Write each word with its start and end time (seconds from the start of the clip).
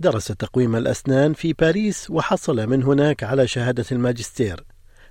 درس 0.00 0.24
تقويم 0.26 0.76
الأسنان 0.76 1.32
في 1.32 1.52
باريس 1.52 2.10
وحصل 2.10 2.66
من 2.66 2.82
هناك 2.82 3.24
على 3.24 3.46
شهادة 3.46 3.84
الماجستير 3.92 4.64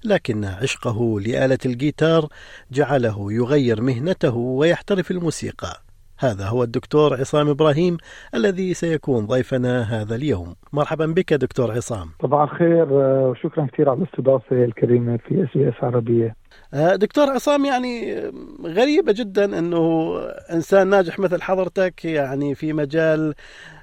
لكن 0.04 0.46
عشقه 0.46 1.20
لآلة 1.20 1.58
الجيتار 1.66 2.30
جعله 2.72 3.34
يغير 3.34 3.82
مهنته 3.82 4.36
ويحترف 4.36 5.12
الموسيقى. 5.12 5.83
هذا 6.20 6.46
هو 6.48 6.64
الدكتور 6.64 7.14
عصام 7.20 7.50
إبراهيم 7.50 7.98
الذي 8.36 8.74
سيكون 8.74 9.26
ضيفنا 9.26 9.82
هذا 9.82 10.16
اليوم. 10.16 10.56
مرحبا 10.74 11.06
بك 11.06 11.34
دكتور 11.34 11.72
عصام. 11.72 12.10
طبعا 12.20 12.46
خير 12.46 12.88
وشكرا 12.92 13.68
كثير 13.74 13.90
على 13.90 14.00
الاستضافة 14.00 14.64
الكريمة 14.64 15.18
في 15.18 15.44
اس 15.44 15.58
بي 15.58 15.70
اس 15.70 15.74
عربية. 15.82 16.36
آه، 16.74 16.96
دكتور 16.96 17.30
عصام 17.30 17.66
يعني 17.66 18.16
غريبة 18.66 19.12
جدا 19.12 19.60
أنه 19.60 20.16
إنسان 20.54 20.88
ناجح 20.88 21.20
مثل 21.20 21.42
حضرتك 21.42 22.06
يعني 22.06 22.56
في 22.56 22.74
مجال 22.74 23.34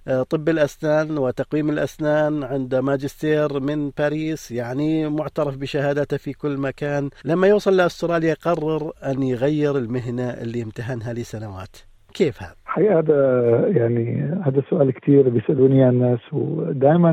آه، 0.08 0.22
طب 0.22 0.48
الأسنان 0.48 1.18
وتقويم 1.18 1.70
الأسنان 1.70 2.44
عند 2.44 2.74
ماجستير 2.74 3.60
من 3.60 3.90
باريس 3.90 4.50
يعني 4.50 5.08
معترف 5.08 5.56
بشهادته 5.56 6.16
في 6.16 6.32
كل 6.32 6.56
مكان. 6.56 7.10
لما 7.24 7.46
يوصل 7.46 7.76
لأستراليا 7.76 8.34
قرر 8.34 8.92
أن 9.04 9.22
يغير 9.22 9.78
المهنة 9.78 10.30
اللي 10.30 10.62
امتهنها 10.62 11.12
لسنوات. 11.12 11.89
كيف 12.14 12.42
هذا؟ 12.42 12.54
حقيقة 12.64 12.98
هذا 12.98 13.68
يعني 13.68 14.22
هذا 14.46 14.62
سؤال 14.70 14.90
كثير 14.90 15.28
بيسألوني 15.28 15.88
الناس 15.88 16.20
ودائما 16.32 17.12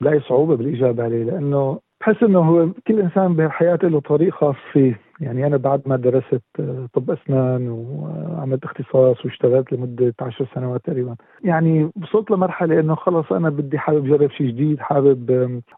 بلاقي 0.00 0.20
صعوبة 0.20 0.56
بالإجابة 0.56 1.04
عليه 1.04 1.24
لأنه 1.24 1.80
بحس 2.00 2.22
إنه 2.22 2.38
هو 2.38 2.68
كل 2.86 3.00
إنسان 3.00 3.36
بحياته 3.36 3.88
له 3.88 4.00
طريق 4.00 4.34
خاص 4.34 4.56
فيه. 4.72 5.00
يعني 5.20 5.46
أنا 5.46 5.56
بعد 5.56 5.82
ما 5.86 5.96
درست 5.96 6.42
آه، 6.60 6.88
طب 6.92 7.10
أسنان 7.10 7.68
وعملت 7.68 8.64
اختصاص 8.64 9.24
واشتغلت 9.24 9.72
لمدة 9.72 10.14
عشر 10.20 10.46
سنوات 10.54 10.80
تقريبا. 10.84 11.16
يعني 11.44 11.90
وصلت 12.02 12.30
لمرحلة 12.30 12.80
إنه 12.80 12.94
خلص 12.94 13.32
أنا 13.32 13.50
بدي 13.50 13.78
حابب 13.78 14.06
أجرب 14.06 14.30
شيء 14.30 14.46
جديد 14.46 14.80
حابب 14.80 15.30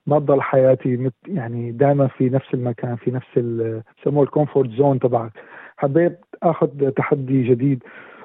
ما 0.06 0.18
تضل 0.18 0.42
حياتي 0.42 1.10
يعني 1.26 1.72
دائما 1.72 2.06
في 2.06 2.28
نفس 2.28 2.54
المكان 2.54 2.96
في 2.96 3.10
نفس 3.10 3.38
بسموه 3.38 4.22
ال 4.22 4.28
comfort 4.28 4.70
zone 4.70 4.98
تبعك. 4.98 5.32
حبيت 5.78 6.18
آخذ 6.42 6.90
تحدي 6.90 7.42
جديد. 7.48 7.82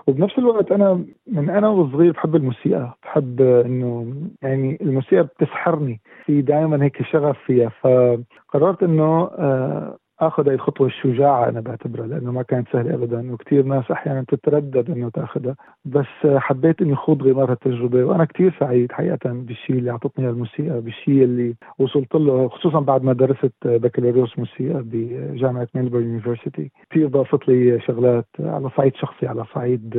وبنفس 0.07 0.37
الوقت 0.37 0.71
أنا 0.71 1.05
من 1.27 1.49
أنا 1.49 1.69
وصغير 1.69 2.11
بحب 2.11 2.35
الموسيقى. 2.35 2.97
بحب 3.03 3.41
إنه 3.41 4.13
يعني 4.41 4.77
الموسيقى 4.81 5.23
بتسحرني. 5.23 6.01
في 6.25 6.41
دائما 6.41 6.83
هيك 6.83 7.01
شغف 7.03 7.37
فيها. 7.45 7.69
فقررت 7.69 8.83
إنه 8.83 9.29
آه، 9.37 9.97
أخذ 10.27 10.47
هاي 10.47 10.55
الخطوة 10.55 10.87
الشجاعة 10.87 11.49
أنا 11.49 11.61
بعتبرها 11.61 12.07
لأنه 12.07 12.31
ما 12.31 12.41
كانت 12.41 12.67
سهلة 12.73 12.93
ابدا 12.93 13.33
وكثير 13.33 13.63
ناس 13.63 13.91
أحيانا 13.91 14.25
تتردد 14.27 14.89
إنه 14.91 15.09
تأخذها. 15.09 15.55
بس 15.85 16.05
حبيت 16.25 16.81
إني 16.81 16.95
خوض 16.95 17.23
غمار 17.23 17.51
التجربه 17.51 18.03
وأنا 18.03 18.25
كثير 18.25 18.55
سعيد 18.59 18.91
حقيقه 18.91 19.17
بالشيء 19.33 19.75
اللي 19.75 19.91
اعطتني 19.91 20.29
الموسيقى 20.29 20.81
بالشيء 20.81 21.23
اللي 21.23 21.55
وصلت 21.79 22.15
له 22.15 22.47
خصوصا 22.49 22.79
بعد 22.79 23.03
ما 23.03 23.13
درست 23.13 23.53
بكالوريوس 23.65 24.39
موسيقى 24.39 24.83
بجامعة 24.85 25.67
Melbourne 25.75 26.03
University. 26.03 26.71
كثير 26.89 27.07
ضافت 27.07 27.47
لي 27.47 27.79
شغلات 27.79 28.27
على 28.39 28.69
صعيد 28.77 28.95
شخصي 28.95 29.27
على 29.27 29.45
صعيد 29.53 29.93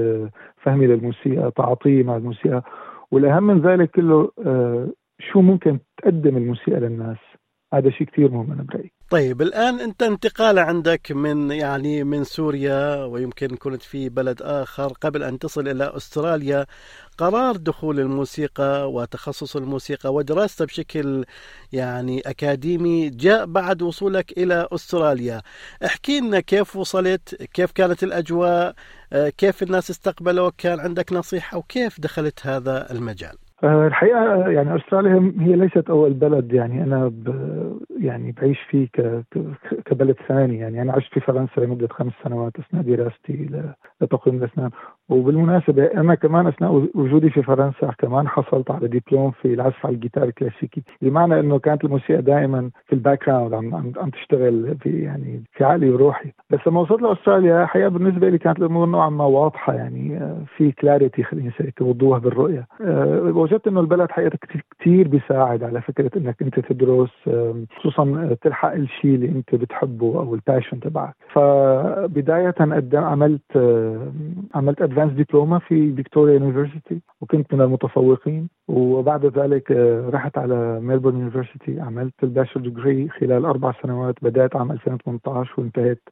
فهمي 0.56 0.86
للموسيقى 0.86 1.50
تعاطيي 1.56 2.02
مع 2.02 2.16
الموسيقى. 2.16 2.62
والأهم 3.10 3.42
من 3.42 3.60
ذلك 3.60 3.90
كله 3.90 4.30
آه، 4.46 4.88
شو 5.18 5.40
ممكن 5.40 5.78
تقدم 5.96 6.36
الموسيقى 6.36 6.80
للناس؟ 6.80 7.16
هذا 7.74 7.90
شيء 7.90 8.06
كثير 8.06 8.30
مهم 8.30 8.52
أنا 8.52 8.62
برأيي. 8.62 8.92
طيب 9.14 9.42
الآن 9.42 9.80
أنت 9.80 10.02
انتقال 10.02 10.58
عندك 10.58 11.12
من 11.12 11.50
يعني 11.50 12.04
من 12.04 12.24
سوريا 12.24 13.04
ويمكن 13.04 13.56
كنت 13.56 13.82
في 13.82 14.08
بلد 14.08 14.42
آخر 14.42 14.92
قبل 14.92 15.22
أن 15.22 15.38
تصل 15.38 15.68
إلى 15.68 15.96
أستراليا. 15.96 16.66
قرار 17.18 17.56
دخول 17.56 18.00
الموسيقى 18.00 18.92
وتخصص 18.92 19.56
الموسيقى 19.56 20.14
ودراسته 20.14 20.64
بشكل 20.64 21.24
يعني 21.72 22.20
أكاديمي 22.26 23.10
جاء 23.10 23.46
بعد 23.46 23.82
وصولك 23.82 24.38
إلى 24.38 24.68
أستراليا. 24.72 25.42
احكي 25.84 26.20
لنا 26.20 26.40
كيف 26.40 26.76
وصلت 26.76 27.34
كيف 27.34 27.72
كانت 27.72 28.02
الأجواء 28.02 28.74
آه، 29.12 29.28
كيف 29.28 29.62
الناس 29.62 29.90
استقبلوك 29.90 30.54
كان 30.58 30.80
عندك 30.80 31.12
نصيحة 31.12 31.58
وكيف 31.58 32.00
دخلت 32.00 32.46
هذا 32.46 32.90
المجال؟ 32.90 33.43
الحقيقة 33.64 34.48
يعني 34.48 34.76
أستراليا 34.76 35.32
هي 35.40 35.56
ليست 35.56 35.90
أول 35.90 36.12
بلد 36.12 36.52
يعني 36.52 36.82
أنا 36.82 37.08
ب 37.08 37.28
يعني 38.00 38.32
بعيش 38.32 38.60
فيه 38.60 38.88
كبلد 39.84 40.16
ثاني 40.28 40.58
يعني 40.58 40.82
أنا 40.82 40.92
عشت 40.92 41.14
في 41.14 41.20
فرنسا 41.20 41.60
لمدة 41.60 41.88
خمس 41.90 42.12
سنوات 42.24 42.52
أثناء 42.58 42.82
دراستي 42.82 43.50
لتقويم 44.00 44.42
الأسنان. 44.42 44.70
وبالمناسبة 45.08 45.84
أنا 45.84 46.14
كمان 46.14 46.46
أثناء 46.46 46.88
وجودي 46.94 47.30
في 47.30 47.42
فرنسا 47.42 47.92
كمان 47.98 48.28
حصلت 48.28 48.70
على 48.70 48.88
دبلوم 48.88 49.30
في 49.30 49.54
العزف 49.54 49.86
على 49.86 49.94
الجيتار 49.94 50.24
الكلاسيكي. 50.24 50.82
بمعنى 51.02 51.40
إنه 51.40 51.58
كانت 51.58 51.84
الموسيقى 51.84 52.22
دائما 52.22 52.70
في 52.86 52.92
ال 52.92 53.26
background 53.26 53.54
عم, 53.54 53.74
عم, 53.74 53.92
عم 53.96 54.10
تشتغل 54.10 54.76
في 54.80 55.02
يعني 55.02 55.42
في 55.52 55.64
عقلي 55.64 55.90
وروحي. 55.90 56.32
بس 56.50 56.58
لما 56.66 56.80
وصلت 56.80 57.02
لأستراليا 57.02 57.62
الحقيقة 57.62 57.88
بالنسبة 57.88 58.28
لي 58.28 58.38
كانت 58.38 58.58
الأمور 58.58 58.86
نوعا 58.86 59.10
ما 59.10 59.24
واضحة 59.24 59.74
يعني 59.74 60.16
آه، 60.16 60.42
في 60.56 60.72
clarity 60.72 61.22
خلينا 61.22 61.48
نسمي 61.48 61.88
وضوح 61.88 62.18
بالرؤية. 62.18 62.66
آه، 62.80 63.22
وجدت 63.22 63.66
إنه 63.66 63.80
البلد 63.80 64.10
حقيقة 64.10 64.38
كثير 64.80 65.08
بيساعد 65.08 65.62
على 65.62 65.80
فكرة 65.80 66.10
إنك 66.16 66.42
أنت 66.42 66.60
تدرس 66.60 67.10
خصوصا 67.78 68.36
تلحق 68.42 68.72
الشيء 68.72 69.14
اللي 69.14 69.28
أنت 69.28 69.54
بتحبه 69.54 70.18
أو 70.18 70.34
ال 70.34 70.40
passion 70.40 70.80
تبعك. 70.80 71.14
فبداية 71.32 72.54
عملت 72.94 73.58
عملت 74.54 74.82
advanced 74.94 75.12
diploma 75.12 75.58
في 75.58 75.94
Victoria 75.94 76.34
University 76.34 77.00
وكنت 77.20 77.54
من 77.54 77.60
المتفوقين. 77.60 78.48
وبعد 78.68 79.26
ذلك 79.26 79.70
رحت 80.14 80.38
على 80.38 80.80
Melbourne 80.80 81.18
University 81.18 81.80
عملت 81.80 82.14
ال 82.22 82.27
bachelor 82.27 82.60
degree 82.60 83.08
خلال 83.08 83.44
أربع 83.44 83.72
سنوات. 83.82 84.14
بدأت 84.22 84.56
عام 84.56 84.72
2018 84.72 85.54
وانتهيت 85.58 86.02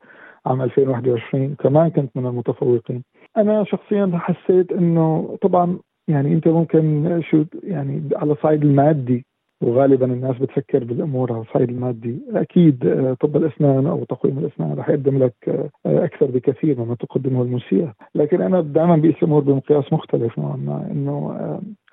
عام 0.47 0.63
2021 0.63 1.55
كمان 1.55 1.91
كنت 1.91 2.17
من 2.17 2.27
المتفوقين. 2.27 3.03
أنا 3.37 3.65
شخصيا 3.65 4.11
حسيت 4.15 4.73
إنه 4.73 5.39
طبعا 5.43 5.79
يعني 6.09 6.33
أنت 6.33 6.49
ممكن 6.49 7.21
شو 7.31 7.45
يعني 7.63 8.03
على 8.17 8.33
الصعيد 8.33 8.63
المادي. 8.63 9.27
وغالبا 9.63 10.07
الناس 10.07 10.39
بتفكر 10.39 10.85
بالأمور 10.85 11.33
على 11.33 11.43
الصعيد 11.43 11.71
المادي، 11.71 12.19
أكيد 12.35 12.87
آه، 12.87 13.17
طب 13.21 13.37
الإسنان 13.37 13.87
أو 13.87 14.05
تقويم 14.05 14.39
الإسنان 14.39 14.73
رح 14.73 14.89
يقدم 14.89 15.19
لك 15.19 15.35
آه، 15.49 16.05
أكثر 16.05 16.27
بكثير 16.27 16.81
مما 16.81 16.95
تقدمه 16.95 17.43
الموسيقى، 17.43 17.95
لكن 18.15 18.43
أنا 18.43 18.61
دائما 18.61 18.97
بقيس 18.97 19.15
الأمور 19.23 19.43
بمقياس 19.43 19.93
مختلف 19.93 20.39
نوعا 20.39 20.57
ما 20.57 20.89
إنه 20.91 21.35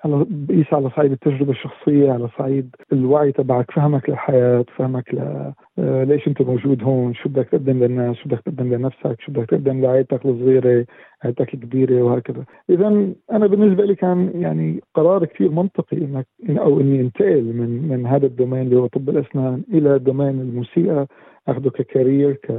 آه، 0.04 0.08
على 0.08 0.26
بقيس 0.30 0.72
على 0.72 0.90
صعيد 0.90 1.12
التجربة 1.12 1.50
الشخصية 1.50 2.12
على 2.12 2.28
صعيد 2.38 2.76
الوعي 2.92 3.32
تبعك 3.32 3.70
فهمك 3.70 4.10
للحياة 4.10 4.64
فهمك 4.76 5.14
ل 5.14 5.52
ليش 5.78 6.28
أنت 6.28 6.42
موجود 6.42 6.82
هون؟ 6.82 7.14
شو 7.14 7.28
بدك 7.28 7.48
تقدم 7.48 7.84
للناس؟ 7.84 8.16
شو 8.16 8.28
بدك 8.28 8.40
تقدم 8.40 8.74
لنفسك؟ 8.74 9.20
شو 9.20 9.32
بدك 9.32 9.50
تقدم 9.50 9.80
لعائلتك 9.80 10.26
الصغيرة؟ 10.26 10.86
عائلتك 11.24 11.54
الكبيرة 11.54 12.02
وهكذا. 12.02 12.44
إذا 12.70 12.86
أنا 13.32 13.46
بالنسبة 13.46 13.84
لي 13.84 13.94
كان 13.94 14.30
يعني 14.34 14.80
قرار 14.94 15.24
كثير 15.24 15.50
منطقي 15.50 15.96
إنك 15.96 16.26
أو 16.50 16.80
إني 16.80 17.00
انتقل 17.00 17.42
من 17.42 17.88
من 17.88 18.06
هذا 18.06 18.26
ال 18.26 18.31
domain 18.31 18.62
اللي 18.62 18.76
هو 18.76 18.86
طب 18.86 19.08
الأسنان 19.08 19.62
إلى 19.72 19.98
domain 19.98 20.40
الموسيقى 20.40 21.06
اخذه 21.48 21.68
ك 21.68 21.77
career 21.77 22.32
ك 22.32 22.52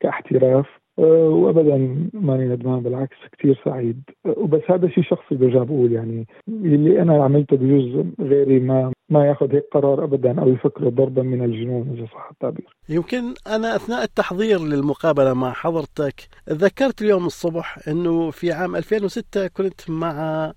كاحتراف. 0.00 0.66
وابدا 1.04 1.76
ماني 2.12 2.48
ندمان 2.48 2.80
بالعكس 2.80 3.16
كثير 3.38 3.60
سعيد 3.64 4.02
أه، 4.26 4.34
وبس 4.36 4.62
هذا 4.70 4.88
شيء 4.88 5.04
شخصي 5.04 5.34
برجع 5.34 5.62
بقول 5.62 5.92
يعني 5.92 6.26
اللي 6.48 7.02
أنا 7.02 7.24
عملته 7.24 7.56
بجوز 7.56 8.06
غيري 8.20 8.60
ما 8.60 8.92
ما 9.10 9.26
ياخذ 9.26 9.54
هيك 9.54 9.64
قرار 9.72 10.04
ابدا 10.04 10.40
أو 10.40 10.48
يفكر 10.48 10.88
ضربا 10.88 11.22
من 11.22 11.44
الجنون 11.44 11.94
إذا 11.96 12.06
صح 12.06 12.28
التعبير. 12.32 12.76
يمكن 12.88 13.34
أنا 13.46 13.76
أثناء 13.76 14.02
التحضير 14.02 14.58
للمقابلة 14.60 15.34
مع 15.34 15.52
حضرتك 15.52 16.28
ذكرت 16.50 17.02
اليوم 17.02 17.26
الصبح 17.26 17.88
إنه 17.88 18.30
في 18.30 18.52
عام 18.52 18.76
2006 18.76 19.46
كنت 19.46 19.90
مع 19.90 20.52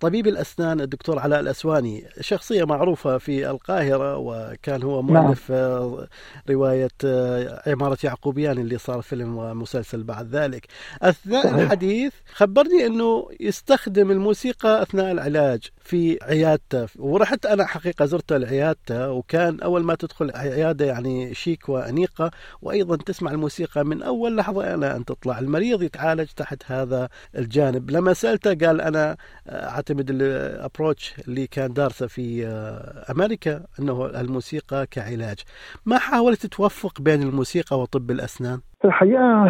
طبيب 0.00 0.26
الأسنان 0.26 0.80
الدكتور 0.80 1.18
علاء 1.18 1.40
الأسواني 1.40 2.04
شخصية 2.20 2.64
معروفة 2.64 3.18
في 3.18 3.50
القاهرة 3.50 4.16
وكان 4.16 4.82
هو 4.82 5.02
مؤلف 5.02 5.50
نعم. 5.50 6.06
رواية 6.50 6.88
آه، 7.04 7.62
عمارة 7.66 7.98
يعقوبيان 8.04 8.58
اللي 8.58 8.78
صار 8.78 9.02
فيلم 9.02 9.38
ومسلسل 9.38 10.02
بعد 10.02 10.34
ذلك 10.36 10.66
أثناء 11.02 11.42
صحيح. 11.42 11.54
الحديث 11.54 12.12
خبرني 12.34 12.86
أنه 12.86 13.28
يستخدم 13.40 14.10
الموسيقى 14.10 14.82
أثناء 14.82 15.12
العلاج 15.12 15.60
في 15.84 16.18
عيادته 16.22 16.86
ورحت 16.98 17.46
أنا 17.46 17.66
حقيقة 17.66 18.04
زرت 18.04 18.32
عيادته 18.32 19.10
وكان 19.10 19.60
أول 19.60 19.84
ما 19.84 19.94
تدخل 19.94 20.30
عيادة 20.34 20.84
يعني 20.84 21.34
شيك 21.34 21.68
وأنيقة 21.68 22.30
وأيضا 22.62 22.96
تسمع 22.96 23.30
الموسيقى 23.30 23.84
من 23.84 24.02
أول 24.02 24.36
لحظة 24.36 24.74
إلى 24.74 24.96
أن 24.96 25.04
تطلع 25.04 25.38
المريض 25.38 25.82
يتعالج 25.82 26.28
تحت 26.36 26.62
هذا 26.66 27.08
الجانب 27.38 27.90
لما 27.90 28.14
سألته 28.14 28.66
قال 28.66 28.80
أنا 28.80 29.16
اعتمد 29.90 30.10
ال 30.10 30.22
approach 30.22 31.14
اللي 31.28 31.46
كان 31.46 31.72
دارسه 31.72 32.06
في 32.06 32.46
أمريكا 33.10 33.66
إنه 33.80 34.06
الموسيقى 34.06 34.86
كعلاج. 34.86 35.38
ما 35.86 35.98
حاولت 35.98 36.46
توفق 36.46 37.00
بين 37.00 37.22
الموسيقى 37.22 37.80
وطب 37.80 38.10
الأسنان؟ 38.10 38.60
الحقيقة 38.84 39.44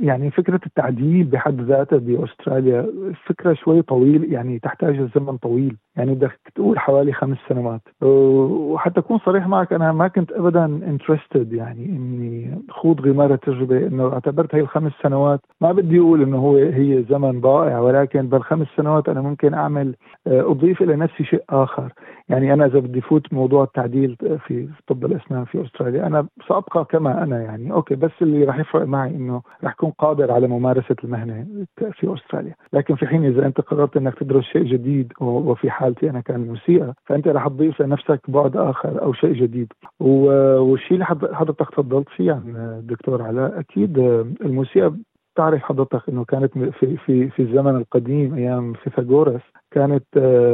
يعني 0.00 0.30
فكرة 0.30 0.60
التعديل 0.66 1.24
بحد 1.24 1.60
ذاته 1.60 1.96
بأستراليا 1.96 2.86
فكرة 3.26 3.52
شوي 3.54 3.82
طويل 3.82 4.32
يعني 4.32 4.58
تحتاج 4.58 5.10
زمن 5.14 5.36
طويل. 5.36 5.76
يعني 5.96 6.14
بدك 6.14 6.40
تقول 6.54 6.78
حوالي 6.78 7.12
خمس 7.12 7.36
سنوات. 7.48 7.80
وحتى 8.02 9.00
أكون 9.00 9.18
صريح 9.18 9.46
معك 9.46 9.72
أنا 9.72 9.92
ما 9.92 10.08
كنت 10.08 10.32
أبدا 10.32 10.64
interested 10.64 11.52
يعني 11.52 11.84
إني 11.84 12.62
خوض 12.70 13.00
غمار 13.00 13.34
التجربة 13.34 13.86
إنه 13.86 14.12
اعتبرت 14.12 14.54
هي 14.54 14.60
الخمس 14.60 14.92
سنوات. 15.02 15.40
ما 15.60 15.72
بدي 15.72 15.98
أقول 15.98 16.22
إنه 16.22 16.36
هو 16.38 16.56
هي 16.56 17.04
زمن 17.10 17.40
ضائع 17.40 17.78
ولكن 17.78 18.28
بالخمس 18.28 18.66
سنوات 18.76 19.08
أنا 19.08 19.20
ممكن 19.20 19.54
أعمل 19.54 19.94
أضيف 20.26 20.82
إلى 20.82 20.96
نفسي 20.96 21.24
شيء 21.24 21.42
آخر. 21.50 21.92
يعني 22.28 22.52
أنا 22.52 22.66
إذا 22.66 22.78
بدي 22.78 23.00
فوت 23.00 23.32
موضوع 23.32 23.64
التعديل 23.64 24.16
في 24.46 24.68
طب 24.86 25.04
الأسنان 25.04 25.44
في 25.44 25.62
أستراليا 25.64 26.06
أنا 26.06 26.26
سأبقى 26.48 26.84
كما 26.84 27.22
أنا 27.22 27.42
يعني. 27.42 27.72
okay 27.72 27.94
بس 27.94 28.10
اللي 28.22 28.44
راح 28.44 28.58
يفرق 28.70 28.86
معي 28.86 29.10
إنه 29.10 29.42
رح 29.64 29.72
اكون 29.72 29.90
قادر 29.90 30.32
على 30.32 30.48
ممارسة 30.48 30.96
المهنة 31.04 31.46
في 31.76 32.14
أستراليا، 32.14 32.54
لكن 32.72 32.94
في 32.94 33.06
حين 33.06 33.24
إذا 33.24 33.46
أنت 33.46 33.60
قررت 33.60 33.96
إنك 33.96 34.14
تدرس 34.18 34.44
شيء 34.44 34.64
جديد 34.64 35.12
وفي 35.20 35.70
حالتي 35.70 36.10
أنا 36.10 36.20
كان 36.20 36.42
الموسيقى، 36.42 36.94
فأنت 37.04 37.28
رح 37.28 37.48
تضيف 37.48 37.82
لنفسك 37.82 38.20
بعد 38.28 38.56
آخر 38.56 39.02
أو 39.02 39.12
شيء 39.12 39.32
جديد، 39.32 39.72
والشيء 40.00 40.92
اللي 40.92 41.04
حضرتك 41.32 41.70
تفضلت 41.70 42.08
فيه 42.08 42.32
عن 42.32 42.80
دكتور 42.86 43.22
علاء 43.22 43.60
أكيد 43.60 43.98
الموسيقى 44.44 44.94
تعرف 45.40 45.62
حضرتك 45.62 46.08
إنه 46.08 46.24
كانت 46.24 46.58
في 46.58 46.96
في 46.96 47.30
في 47.30 47.42
الزمن 47.42 47.76
القديم 47.76 48.34
أيام 48.34 48.72
فيثاغورس 48.72 49.40
كانت 49.70 50.04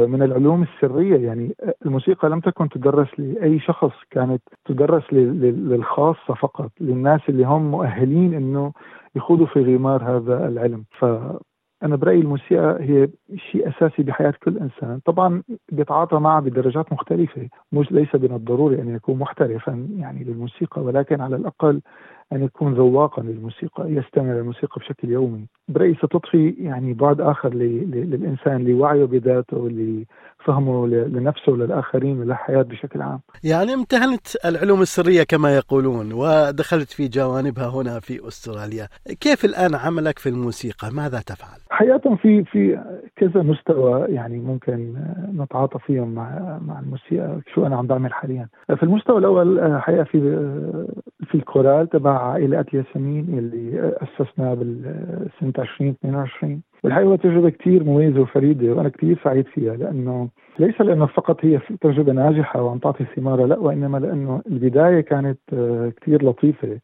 من 0.09 0.21
العلوم 0.21 0.63
السرية. 0.63 1.17
يعني 1.27 1.55
الموسيقى 1.85 2.29
لم 2.29 2.39
تكن 2.39 2.69
تدرس 2.69 3.07
لأي 3.17 3.59
شخص 3.59 3.93
كانت 4.11 4.41
تدرس 4.65 5.03
للخاصة 5.13 6.33
فقط 6.33 6.71
للناس 6.81 7.21
اللي 7.29 7.43
هم 7.43 7.71
مؤهلين 7.71 8.33
إنه 8.33 8.73
يخوضوا 9.15 9.45
في 9.45 9.75
غمار 9.75 10.03
هذا 10.03 10.47
العلم. 10.47 10.83
ف 10.99 11.05
أنا 11.83 11.95
برأيي 11.95 12.21
الموسيقى 12.21 12.77
هي 12.79 13.09
شيء 13.35 13.69
أساسي 13.69 14.03
بحياة 14.03 14.33
كل 14.43 14.57
إنسان. 14.57 14.99
طبعا 15.05 15.43
بيتعاطى 15.71 16.19
معه 16.19 16.41
بدرجات 16.41 16.93
مختلفة. 16.93 17.49
مش 17.71 17.91
ليس 17.91 18.15
من 18.15 18.31
الضروري 18.35 18.81
أن 18.81 18.95
يكون 18.95 19.19
محترفا 19.19 19.87
يعني 19.97 20.23
للموسيقى 20.23 20.81
ولكن 20.81 21.21
على 21.21 21.35
الأقل 21.35 21.81
أن 22.33 22.43
يكون 22.43 22.73
ذواقا 22.73 23.21
للموسيقى 23.21 23.91
يستمع 23.91 24.33
للموسيقى 24.33 24.79
بشكل 24.79 25.09
يومي. 25.09 25.45
برأيي 25.67 25.95
ستضفي 25.95 26.55
يعني 26.59 26.93
بعد 26.93 27.21
آخر 27.21 27.53
للإنسان 27.53 28.63
لوعيه 28.63 29.05
بذاته 29.05 29.69
لفهمه 29.69 30.87
لنفسه 30.87 31.51
وللآخرين 31.51 32.19
وللحياة 32.19 32.61
بشكل 32.61 33.01
عام. 33.01 33.19
يعني 33.43 33.73
امتهنت 33.73 34.27
العلوم 34.45 34.81
السرية 34.81 35.23
كما 35.23 35.55
يقولون 35.55 36.13
ودخلت 36.13 36.89
في 36.91 37.07
جوانبها 37.07 37.69
هنا 37.69 37.99
في 37.99 38.27
أستراليا. 38.27 38.87
كيف 39.19 39.45
الآن 39.45 39.75
عملك 39.75 40.19
في 40.19 40.29
الموسيقى؟ 40.29 40.91
ماذا 40.91 41.19
تفعل؟ 41.19 41.59
حقيقة 41.69 42.15
في 42.15 42.43
في 42.43 42.79
كذا 43.15 43.41
مستوى 43.41 44.05
يعني 44.09 44.39
ممكن 44.39 44.93
نتعاطى 45.39 45.79
فيهم 45.79 46.15
مع 46.15 46.59
مع 46.67 46.79
الموسيقى 46.79 47.41
شو 47.53 47.65
أنا 47.65 47.75
عم 47.77 47.87
بعمل 47.87 48.13
حاليا. 48.13 48.47
في 48.75 48.83
المستوى 48.83 49.17
الأول 49.17 49.77
حقيقة 49.81 50.03
في 50.03 50.17
في 51.25 51.35
الكورال 51.35 51.89
تبع 51.89 52.31
عائلة 52.31 52.65
ياسمين 52.73 53.39
اللي 53.39 53.93
أسسناه 54.01 54.53
بالسنة 54.53 55.53
2022 55.59 56.61
والحقيقة 56.83 57.15
تجربة 57.15 57.49
كثير 57.49 57.83
مميزة 57.83 58.19
وفريدة 58.21 58.73
وأنا 58.73 58.89
كثير 58.89 59.19
سعيد 59.23 59.45
فيها 59.47 59.75
لأنه 59.75 60.29
ليس 60.59 60.81
لأنه 60.81 61.05
فقط 61.05 61.45
هي 61.45 61.59
تجربة 61.81 62.13
ناجحة 62.13 62.61
وعم 62.61 62.77
تعطي 62.77 63.05
ثمارها 63.15 63.47
لا 63.47 63.57
وإنما 63.57 63.97
لأنه 63.97 64.41
البداية 64.47 65.01
كانت 65.01 65.39
كثير 66.01 66.25
لطيفة. 66.25 66.79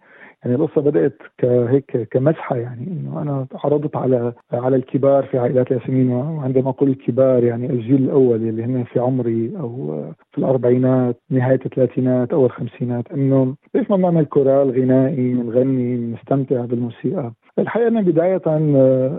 يعني 0.45 0.55
القصة 0.55 0.81
بدأت 0.81 1.17
كهيك 1.37 2.07
كمزحة 2.11 2.55
يعني 2.55 2.87
إنه 2.87 3.21
أنا 3.21 3.47
عرضت 3.55 3.95
على 3.95 4.33
على 4.53 4.75
الكبار 4.75 5.23
في 5.23 5.37
عائلات 5.37 5.71
ياسمين 5.71 6.11
وعندما 6.11 6.69
أقول 6.69 6.89
الكبار 6.89 7.43
يعني 7.43 7.69
الجيل 7.69 8.03
الأول 8.03 8.35
اللي 8.35 8.63
هن 8.63 8.83
في 8.83 8.99
عمري 8.99 9.51
أو 9.59 10.03
في 10.31 10.37
الأربعينات 10.37 11.15
نهاية 11.29 11.59
الثلاثينات 11.65 12.33
أو 12.33 12.45
الخمسينات 12.45 13.11
إنه 13.11 13.55
ليش 13.75 13.89
ما 13.89 13.97
بنعمل 13.97 14.25
كورال 14.25 14.81
غنائي 14.81 15.33
نغني 15.33 15.97
نستمتع 15.97 16.65
بالموسيقى. 16.65 17.31
الحقيقة 17.59 17.87
انه 17.87 18.01
بداية 18.01 18.41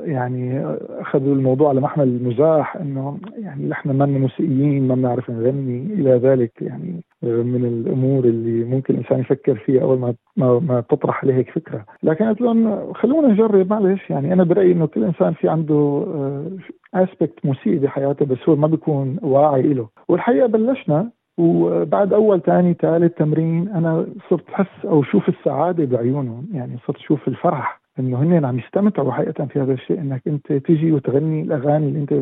يعني 0.04 0.66
أخذوا 1.00 1.34
الموضوع 1.34 1.68
على 1.68 1.80
محمل 1.80 2.08
المزاح 2.08 2.76
إنه 2.76 3.18
يعني 3.38 3.68
نحن 3.68 3.90
ما 3.90 4.06
موسيقيين 4.06 4.88
ما 4.88 4.94
بنعرف 4.94 5.30
نغني 5.30 5.94
إلى 5.94 6.10
ذلك 6.10 6.62
يعني 6.62 7.00
من 7.22 7.64
الأمور 7.64 8.24
اللي 8.24 8.64
ممكن 8.64 8.94
الإنسان 8.94 9.20
يفكر 9.20 9.54
فيها 9.54 9.82
أول 9.82 9.98
ما 9.98 10.14
ما, 10.36 10.58
ما 10.58 10.80
تطرح 10.80 11.13
عليه 11.22 11.34
هيك 11.34 11.50
فكرة، 11.50 11.84
لكن 12.02 12.24
قلت 12.24 12.40
لهم 12.40 12.92
خلونا 12.92 13.28
نجرب 13.28 13.70
معلش 13.70 14.10
يعني 14.10 14.32
أنا 14.32 14.44
برأيي 14.44 14.72
إنه 14.72 14.86
كل 14.86 15.04
إنسان 15.04 15.32
في 15.32 15.48
عنده 15.48 16.06
اسبكت 16.94 17.46
موسيقي 17.46 17.78
بحياته 17.78 18.26
بس 18.26 18.48
هو 18.48 18.56
ما 18.56 18.66
بيكون 18.66 19.18
واعي 19.22 19.62
له، 19.62 19.88
والحقيقة 20.08 20.46
بلشنا 20.46 21.10
وبعد 21.38 22.12
أول 22.12 22.42
ثاني 22.42 22.74
ثالث 22.74 23.14
تمرين 23.14 23.68
أنا 23.68 24.06
صرت 24.30 24.50
احس 24.50 24.84
أو 24.84 25.02
شوف 25.02 25.28
السعادة 25.28 25.84
بعيونهم. 25.84 26.46
يعني 26.52 26.78
صرت 26.86 26.96
أشوف 26.96 27.28
الفرح 27.28 27.80
إنه 27.98 28.22
هن 28.22 28.44
عم 28.44 28.58
يستمتعوا 28.58 29.12
حقيقه 29.12 29.44
في 29.44 29.60
هذا 29.60 29.72
الشيء 29.72 30.00
إنك 30.00 30.22
أنت 30.26 30.52
تيجي 30.52 30.92
وتغني 30.92 31.42
الأغاني 31.42 31.88
اللي 31.88 31.98
أنت 31.98 32.14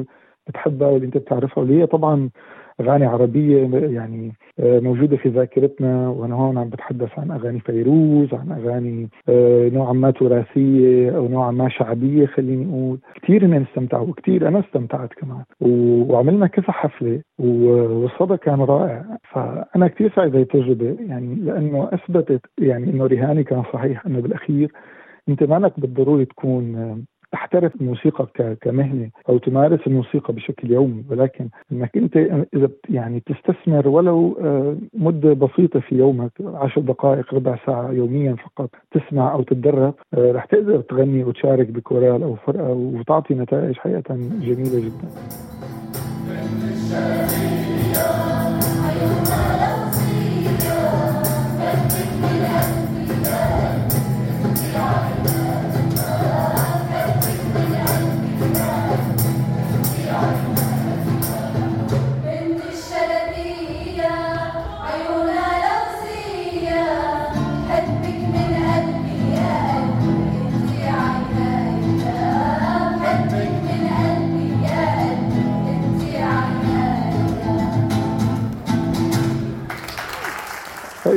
بتحبها 0.48 0.88
واللي 0.88 1.06
أنت 1.06 1.16
بتعرفها. 1.16 1.58
واللي 1.58 1.80
هي 1.80 1.86
طبعا 1.86 2.30
أغاني 2.80 3.06
عربية 3.06 3.68
يعني 3.76 4.32
موجودة 4.58 5.16
في 5.16 5.28
ذاكرتنا. 5.28 6.08
وأنا 6.08 6.34
هون 6.34 6.58
عم 6.58 6.68
بتحدث 6.68 7.18
عن 7.18 7.30
أغاني 7.30 7.60
فيروز 7.60 8.34
عن 8.34 8.52
أغاني 8.52 9.08
نوعا 9.74 9.92
ما 9.92 10.10
تراثيه 10.10 11.16
أو 11.16 11.28
نوعا 11.28 11.50
ما 11.50 11.68
شعبية 11.68 12.26
خليني 12.26 12.70
أقول. 12.70 12.98
كثير 13.22 13.42
الناس 13.42 13.62
استمتعوا 13.68 14.06
وكثير 14.06 14.48
أنا 14.48 14.60
استمتعت 14.60 15.12
كمان. 15.12 15.44
وعملنا 15.60 16.46
كذا 16.46 16.72
حفلة 16.72 17.20
والصدى 17.38 18.36
كان 18.36 18.60
رائع. 18.60 19.04
فأنا 19.32 19.88
كثير 19.88 20.12
سعيد 20.16 20.32
بهي 20.32 20.42
التجربه 20.42 20.96
يعني 21.00 21.34
لأنه 21.34 21.88
أثبتت 21.92 22.40
يعني 22.58 22.90
إنه 22.90 23.06
رهاني 23.06 23.44
كان 23.44 23.62
صحيح 23.72 24.06
إنه 24.06 24.20
بالأخير 24.20 24.72
أنت 25.28 25.42
مالك 25.42 25.80
بالضروري 25.80 26.24
تكون 26.24 26.74
تحترف 27.32 27.72
الموسيقى 27.80 28.56
كمهنة 28.60 29.10
أو 29.28 29.38
تمارس 29.38 29.80
الموسيقى 29.86 30.34
بشكل 30.34 30.70
يومي 30.70 31.04
ولكن 31.10 31.48
إنك 31.72 31.96
أنت 31.96 32.16
إذا 32.54 32.68
يعني 32.88 33.20
تستثمر 33.20 33.88
ولو 33.88 34.38
مدة 34.94 35.32
بسيطة 35.32 35.80
في 35.80 35.94
يومك 35.94 36.32
عشر 36.40 36.80
دقائق 36.80 37.34
ربع 37.34 37.58
ساعة 37.66 37.90
يوميا 37.92 38.34
فقط 38.34 38.70
تسمع 38.92 39.32
أو 39.32 39.42
تتدرب 39.42 39.94
رح 40.14 40.44
تقدر 40.44 40.80
تغني 40.80 41.24
وتشارك 41.24 41.66
بكورال 41.66 42.22
أو 42.22 42.34
فرقه 42.34 42.70
وتعطي 42.70 43.34
نتائج 43.34 43.76
حقيقة 43.76 44.14
جميلة 44.40 44.80
جدا. 44.80 45.08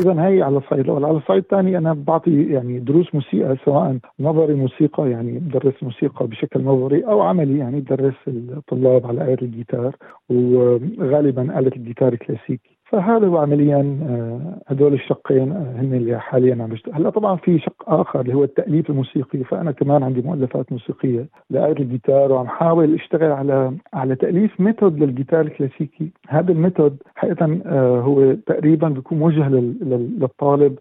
فاذا 0.06 0.28
هي 0.28 0.42
على 0.42 0.58
الصعيد 0.58 0.84
الأول، 0.84 1.06
على 1.06 1.18
الصعيد 1.18 1.44
الثاني 1.44 1.78
أنا 1.78 1.94
بعطي 1.94 2.44
يعني 2.54 2.80
دروس 2.80 3.16
موسيقى 3.16 3.58
سواء 3.66 3.98
نظري 4.20 4.54
موسيقى 4.54 5.10
يعني 5.10 5.40
بدرس 5.40 5.84
موسيقى 5.84 6.28
بشكل 6.28 6.64
نظري 6.64 7.06
أو 7.06 7.22
عملي 7.22 7.58
يعني 7.58 7.80
بدرس 7.80 8.14
الطلاب 8.28 9.08
على 9.08 9.24
آلة 9.34 9.38
الجيتار 9.42 9.96
وغالبا 10.30 11.60
آلة 11.60 11.72
الجيتار 11.76 12.14
الكلاسيكي. 12.14 12.75
فهذا 12.86 13.28
هو 13.28 13.38
عمليا 13.38 14.00
آه، 14.10 14.62
هدول 14.68 14.94
الشقين 14.94 15.52
آه، 15.52 15.82
هن 15.82 15.94
اللي 15.94 16.20
حاليا 16.20 16.64
عم 16.64 16.70
بشتغل 16.70 16.96
هلا 16.96 17.10
طبعا 17.10 17.36
في 17.36 17.60
شق 17.60 17.90
آخر 17.90 18.22
اللي 18.22 18.34
هو 18.34 18.44
التأليف 18.44 18.90
الموسيقي 18.90 19.44
فأنا 19.44 19.72
كمان 19.72 20.04
عندي 20.04 20.22
مؤلفات 20.22 20.72
موسيقية 20.72 21.26
لآلة 21.50 21.80
الجيتار 21.80 22.32
وعم 22.32 22.48
حاول 22.48 22.96
أشتغل 22.96 23.32
على 23.32 23.74
على 23.94 24.16
تأليف 24.16 24.60
method 24.60 25.00
للجيتار 25.00 25.42
الكلاسيكي. 25.42 26.12
هذا 26.28 26.52
ال 26.52 26.58
method 26.58 26.98
حقيقه 27.16 27.60
آه، 27.66 28.00
هو 28.02 28.34
تقريبا 28.34 28.90
بيكون 28.90 29.20
موجه 29.20 29.50
للطالب 29.50 30.80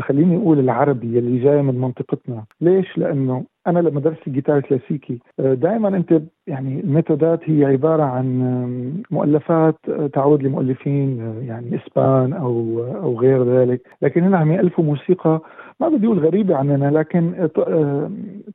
خليني 0.00 0.36
أقول 0.36 0.58
العربي 0.58 1.18
اللي 1.18 1.38
جاي 1.38 1.62
من 1.62 1.80
منطقتنا. 1.80 2.44
ليش؟ 2.60 2.98
لأنه 2.98 3.44
أنا 3.66 3.78
لما 3.78 4.00
درست 4.00 4.26
الجيتار 4.26 4.56
الكلاسيكي. 4.56 5.18
آه، 5.40 5.54
دائما 5.54 5.88
أنت 5.88 6.22
يعني 6.46 6.80
ال 6.80 6.88
method 6.88 7.33
ات 7.33 7.40
هي 7.44 7.64
عبارة 7.64 8.02
عن 8.02 9.02
مؤلفات 9.10 9.76
آه، 9.88 10.06
تعود 10.06 10.42
لمؤلفين 10.42 11.20
آه، 11.20 11.42
يعني 11.46 11.76
إسبان 11.76 12.32
أو 12.32 12.84
أو 13.02 13.20
غير 13.20 13.44
ذلك، 13.44 13.80
لكن 14.02 14.22
هنا 14.22 14.38
عم 14.38 14.52
يألفوا 14.52 14.84
موسيقى 14.84 15.40
ما 15.80 15.88
بدي 15.88 16.06
أقول 16.06 16.18
غريبة 16.18 16.56
عننا 16.56 16.90
لكن 16.90 17.48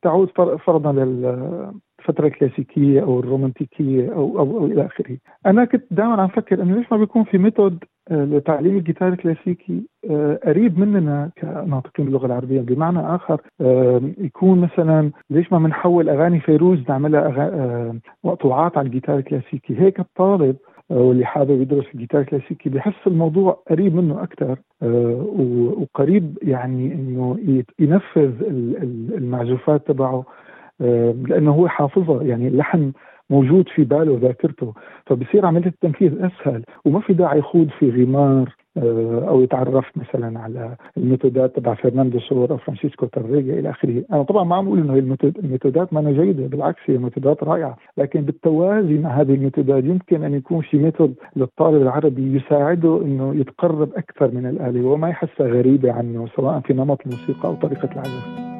تعود 0.01 0.29
فرضا 0.65 0.91
لل 0.91 1.25
الفترة 2.09 2.27
الكلاسيكية 2.27 3.01
أو 3.01 3.19
الرومانتيكية 3.19 4.13
أو 4.13 4.39
أو, 4.39 4.57
أو 4.57 4.65
إلى 4.65 4.85
آخره. 4.85 5.17
أنا 5.45 5.65
كنت 5.65 5.83
دائما 5.91 6.21
عم 6.21 6.27
فكر 6.27 6.61
إنه 6.61 6.75
ليش 6.77 6.91
ما 6.91 6.97
بيكون 6.97 7.23
في 7.23 7.37
method 7.37 7.83
آه، 8.11 8.25
لتعليم 8.25 8.77
الجيتار 8.77 9.07
الكلاسيكي 9.07 9.87
آه، 10.09 10.39
قريب 10.45 10.79
مننا 10.79 11.31
كناطقين 11.41 12.05
باللغة 12.05 12.25
العربية. 12.25 12.61
بمعنى 12.61 12.99
آخر 12.99 13.41
آه، 13.61 14.01
يكون 14.17 14.61
مثلا 14.61 15.11
ليش 15.29 15.51
ما 15.51 15.59
بنحول 15.59 16.09
أغاني 16.09 16.39
فيروز 16.39 16.79
نعملها 16.89 17.93
مقطوعات 18.23 18.77
على 18.77 18.87
الجيتار 18.87 19.17
الكلاسيكي. 19.17 19.81
هيك 19.81 19.99
الطالب 19.99 20.55
واللي 20.89 21.25
حابب 21.25 21.61
يدرس 21.61 21.85
الجيتار 21.93 22.21
الكلاسيكي 22.21 22.69
بحس 22.69 23.07
الموضوع 23.07 23.63
قريب 23.69 23.95
منه 23.95 24.23
أكثر 24.23 24.57
وقريب 25.81 26.37
يعني 26.41 26.93
إنه 26.93 27.37
ينفذ 27.79 28.31
المعزوفات 29.17 29.87
تبعه. 29.87 30.25
لأنه 30.79 31.51
هو 31.51 31.67
حافظها 31.67 32.23
يعني 32.23 32.47
اللحن 32.47 32.91
موجود 33.29 33.69
في 33.69 33.83
باله 33.83 34.11
وذاكرته. 34.11 34.73
فبصير 35.05 35.45
عملية 35.45 35.67
التنفيذ 35.67 36.25
أسهل 36.25 36.63
وما 36.85 36.99
في 36.99 37.13
داعي 37.13 37.39
يخوض 37.39 37.69
في 37.79 37.91
غمار 37.91 38.55
آه، 38.77 39.25
أو 39.27 39.41
يتعرف 39.41 39.85
مثلا 39.95 40.39
على 40.39 40.75
ال 40.97 41.04
method 41.04 41.48
ات 41.48 41.55
تبع 41.55 41.73
فرناندو 41.73 42.19
سور 42.19 42.51
أو 42.51 42.57
فرانسيسكو 42.57 43.05
تاريغا 43.05 43.59
إلى 43.59 43.69
آخره، 43.69 44.03
أنا 44.13 44.23
طبعا 44.23 44.43
ما 44.43 44.55
عم 44.55 44.67
أقول 44.67 44.79
إنه 44.79 44.93
ال 45.43 45.49
method 45.49 45.87
ات 45.87 45.93
ما 45.93 46.11
جيده 46.11 46.47
بالعكس 46.47 46.79
هي 46.85 46.97
method 46.97 47.37
ات 47.37 47.43
رائعة، 47.43 47.77
لكن 47.97 48.21
بالتوازي 48.21 48.97
مع 48.97 49.09
هذه 49.09 49.33
ال 49.33 49.39
method 49.39 49.77
ات 49.77 49.83
يمكن 49.83 50.23
أن 50.23 50.33
يكون 50.33 50.61
في 50.61 50.77
method 50.77 51.15
للطالب 51.35 51.81
العربي 51.81 52.35
يساعده 52.35 53.01
إنه 53.01 53.35
يتقرب 53.35 53.89
أكثر 53.93 54.31
من 54.31 54.45
الآلة 54.45 54.87
وما 54.87 55.09
يحسها 55.09 55.47
غريبة 55.47 55.91
عنه 55.91 56.27
سواء 56.35 56.59
في 56.59 56.73
نمط 56.73 57.01
الموسيقى 57.05 57.47
أو 57.47 57.55
طريقة 57.55 57.89
العزف. 57.91 58.54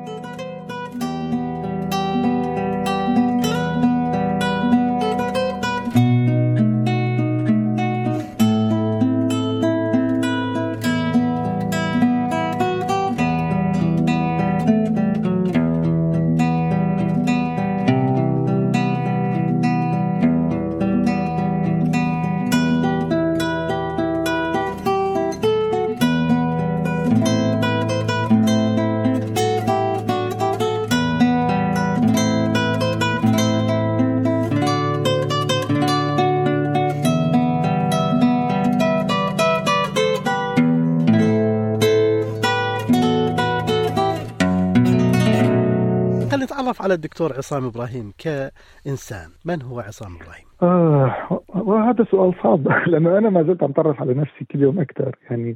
على 46.85 46.93
الدكتور 46.93 47.33
عصام 47.33 47.65
إبراهيم 47.65 48.13
كإنسان، 48.17 49.29
من 49.45 49.61
هو 49.61 49.79
عصام 49.79 50.11
إبراهيم؟ 50.15 50.47
آه 50.61 51.41
وهذا 51.55 52.05
سؤال 52.11 52.33
صعب. 52.43 52.67
لأنه 52.91 53.17
أنا 53.17 53.29
ما 53.29 53.43
زلت 53.43 53.63
عم 53.63 53.69
اتعرف 53.69 54.01
على 54.01 54.13
نفسي 54.13 54.45
كل 54.51 54.61
يوم 54.61 54.79
أكثر. 54.79 55.15
يعني 55.29 55.55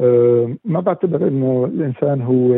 آه 0.00 0.56
ما 0.64 0.80
بعتبر 0.80 1.28
إنه 1.28 1.64
الإنسان 1.64 2.22
هو 2.22 2.52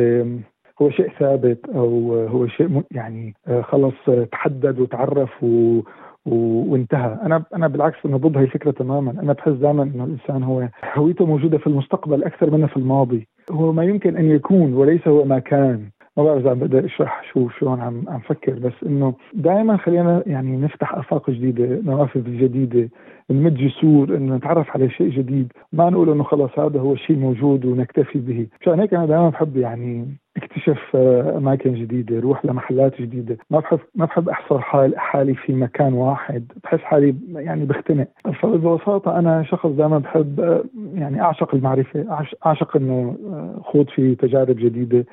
هو 0.82 0.90
شيء 0.90 1.12
ثابت 1.18 1.68
أو 1.68 2.14
هو 2.26 2.46
شيء 2.46 2.82
يعني 2.90 3.34
آه 3.48 3.62
خلص 3.62 3.94
تحدد 4.32 4.80
وتعرف 4.80 5.42
و 5.42 5.80
وانتهى. 6.26 7.18
أنا 7.22 7.44
أنا 7.54 7.68
بالعكس 7.68 7.98
أنا 8.06 8.16
ضد 8.16 8.36
هي 8.36 8.44
الفكرة 8.44 8.70
تماما. 8.70 9.10
أنا 9.10 9.32
بحس 9.32 9.52
دائما 9.52 9.82
إنه 9.82 10.04
الإنسان 10.04 10.42
هو 10.42 10.68
هويته 10.94 11.26
موجودة 11.26 11.58
في 11.58 11.66
المستقبل 11.66 12.24
أكثر 12.24 12.50
منها 12.50 12.66
في 12.66 12.76
الماضي. 12.76 13.28
هو 13.50 13.72
ما 13.72 13.84
يمكن 13.84 14.16
أن 14.16 14.30
يكون 14.30 14.74
وليس 14.74 15.08
هو 15.08 15.24
ما 15.24 15.38
كان 15.38 15.90
ما 16.20 16.26
بعرف 16.26 16.40
إذا 16.46 16.52
بدي 16.52 16.86
أشرح 16.86 17.22
شو 17.32 17.48
شلون 17.48 17.80
عم 17.80 18.04
عم 18.08 18.20
فكر 18.20 18.52
بس 18.52 18.72
إنه 18.86 19.14
دائما 19.34 19.76
خلينا 19.76 20.22
يعني 20.26 20.56
نفتح 20.56 20.94
آفاق 20.94 21.30
جديدة 21.30 21.80
نوافذ 21.84 22.24
جديدة 22.24 22.88
نمد 23.30 23.54
جسور 23.54 24.16
إنه 24.16 24.36
نتعرف 24.36 24.70
على 24.70 24.90
شيء 24.90 25.10
جديد. 25.10 25.52
ما 25.72 25.90
نقول 25.90 26.10
إنه 26.10 26.24
خلص 26.24 26.58
هذا 26.58 26.80
هو 26.80 26.92
الشيء 26.92 27.16
الموجود 27.16 27.64
ونكتفي 27.64 28.18
به. 28.18 28.46
مشان 28.60 28.80
هيك 28.80 28.94
أنا 28.94 29.06
دائما 29.06 29.28
بحب 29.28 29.56
يعني 29.56 30.06
اكتشف 30.50 30.96
آه، 30.96 31.36
أماكن 31.36 31.74
جديدة 31.74 32.20
روح 32.20 32.44
لمحلات 32.44 33.02
جديدة. 33.02 33.36
ما 33.50 33.58
بحب 33.58 33.78
ما 33.94 34.04
بحب 34.04 34.28
أحصر 34.28 34.60
حال 34.60 34.98
حالي 34.98 35.34
في 35.34 35.52
مكان 35.52 35.92
واحد. 35.92 36.52
بحس 36.64 36.78
حالي 36.78 37.14
يعني 37.34 37.64
بختنق. 37.64 38.06
فببساطه 38.42 39.18
أنا 39.18 39.42
شخص 39.42 39.66
دائما 39.66 39.98
بحب 39.98 40.40
آه، 40.40 40.64
يعني 40.94 41.20
أعشق 41.20 41.54
المعرفة 41.54 42.28
أعشق 42.46 42.76
إنه 42.76 43.16
آه، 43.26 43.60
خوض 43.64 43.88
في 43.88 44.14
تجارب 44.14 44.56
جديدة. 44.56 45.04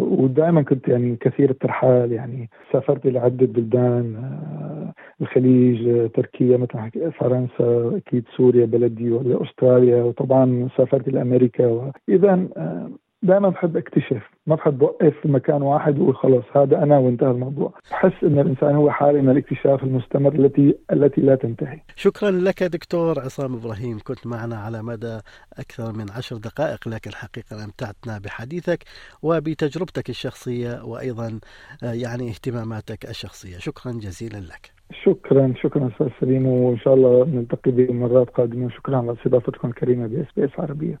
ودائما 0.00 0.62
كنت 0.62 0.88
يعني 0.88 1.16
كثير 1.16 1.50
الترحال. 1.50 2.12
يعني 2.12 2.50
سافرت 2.72 3.06
إلى 3.06 3.18
عده 3.18 3.46
بلدان 3.46 4.16
الخليج 5.20 6.10
تركيا 6.10 6.56
مثل 6.56 7.12
فرنسا 7.12 7.96
أكيد 7.96 8.24
سوريا 8.36 8.66
بلدي 8.66 9.10
ولا 9.10 9.42
استراليا 9.42 10.02
وطبعا 10.02 10.68
سافرت 10.76 11.08
لأمريكا 11.08 11.92
اذا 12.08 12.48
دائما 13.26 13.48
بحب 13.48 13.76
اكتشف 13.76 14.22
ما 14.46 14.54
بحب 14.54 14.82
اوقف 14.82 15.14
في 15.22 15.28
مكان 15.28 15.62
واحد 15.62 15.98
وأقول 15.98 16.16
خلص 16.16 16.44
هذا 16.56 16.82
أنا 16.82 16.98
وانتهى 16.98 17.30
الموضوع. 17.30 17.74
بحس 17.90 18.24
إن 18.24 18.38
الإنسان 18.38 18.74
هو 18.74 18.90
حالة 18.90 19.20
من 19.20 19.30
الاكتشاف 19.30 19.82
المستمر 19.84 20.34
التي 20.34 20.78
التي 20.92 21.20
لا 21.20 21.34
تنتهي. 21.34 21.80
شكرا 21.96 22.30
لك 22.30 22.62
دكتور 22.62 23.20
عصام 23.20 23.54
إبراهيم 23.54 23.98
كنت 24.04 24.26
معنا 24.26 24.56
على 24.56 24.82
مدى 24.82 25.18
أكثر 25.58 25.92
من 25.92 26.06
عشر 26.10 26.36
دقائق 26.36 26.88
لكن 26.88 27.10
الحقيقة 27.10 27.64
أمتعتنا 27.64 28.18
بحديثك 28.24 28.84
وبتجربتك 29.22 30.10
الشخصية 30.10 30.84
وأيضا 30.84 31.40
آه، 31.84 31.92
يعني 31.92 32.28
اهتماماتك 32.30 33.10
الشخصية. 33.10 33.58
شكرا 33.58 33.92
جزيلا 33.92 34.38
لك. 34.38 34.76
شكرا 35.04 35.54
شكرا 35.62 35.88
أستاذ 35.92 36.08
سليم 36.20 36.46
وإن 36.46 36.78
شاء 36.78 36.94
الله 36.94 37.24
نلتقي 37.26 37.70
بمرات 37.70 38.30
قادمة. 38.30 38.70
شكرا 38.70 38.96
على 38.96 39.12
استضافتكم 39.12 39.68
الكريمة 39.68 40.06
ب 40.06 40.26
SBS 40.36 40.50
عربية. 40.58 41.00